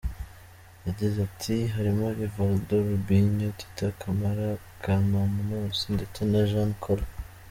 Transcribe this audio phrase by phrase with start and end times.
[0.85, 4.47] Yagize ati “Harimo Rivaldo, Robinho, Titi Camara,
[4.83, 7.11] Kaklamanos ndetse na Jan Koller’’.